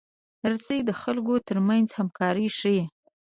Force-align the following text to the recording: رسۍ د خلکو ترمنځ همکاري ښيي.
رسۍ 0.51 0.79
د 0.85 0.91
خلکو 1.01 1.33
ترمنځ 1.47 1.87
همکاري 1.99 2.47
ښيي. 2.57 2.83